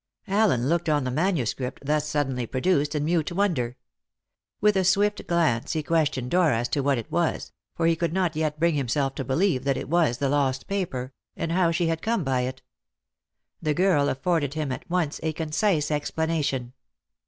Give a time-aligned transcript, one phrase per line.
[0.27, 3.77] Allen looked on the manuscript thus suddenly produced in mute wonder.
[4.59, 8.11] With a swift glance he questioned Dora as to what it was for he could
[8.11, 11.85] not yet bring himself to believe that it was the lost paper and how she
[11.85, 12.63] had come by it.
[13.61, 16.73] The girl afforded him at once a concise explanation.